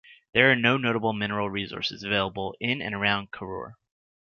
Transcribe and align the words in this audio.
There 0.33 0.51
are 0.51 0.55
no 0.55 0.77
notable 0.77 1.13
mineral 1.13 1.47
resources 1.51 2.01
available 2.01 2.55
in 2.59 2.81
and 2.81 2.95
around 2.95 3.29
Karur. 3.29 3.73